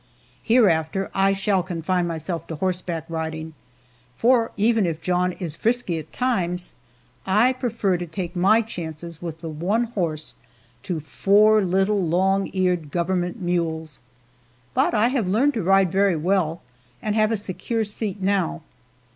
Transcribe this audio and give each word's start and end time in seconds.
Hereafter 0.41 1.11
I 1.13 1.31
shall 1.33 1.61
confine 1.61 2.07
myself 2.07 2.47
to 2.47 2.55
horseback 2.55 3.05
riding 3.07 3.53
for, 4.15 4.51
even 4.57 4.87
if 4.87 4.99
John 4.99 5.33
is 5.33 5.55
frisky 5.55 5.99
at 5.99 6.11
times, 6.11 6.73
I 7.23 7.53
prefer 7.53 7.97
to 7.97 8.07
take 8.07 8.35
my 8.35 8.63
chances 8.63 9.21
with 9.21 9.41
the 9.41 9.49
one 9.49 9.83
horse, 9.83 10.33
to 10.81 11.01
four 11.01 11.63
little 11.63 12.03
long 12.03 12.49
eared 12.51 12.89
government 12.89 13.39
mules! 13.43 13.99
But 14.73 14.95
I 14.95 15.09
have 15.09 15.27
learned 15.27 15.53
to 15.53 15.61
ride 15.61 15.91
very 15.91 16.15
well, 16.15 16.63
and 16.99 17.13
have 17.15 17.31
a 17.31 17.37
secure 17.37 17.83
seat 17.83 18.19
now. 18.19 18.63